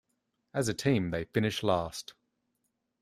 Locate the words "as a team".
0.55-1.11